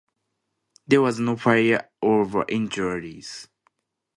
There 0.87 1.03
was 1.03 1.19
no 1.19 1.35
fire 1.37 1.91
or 2.01 2.43
injuries. 2.49 3.47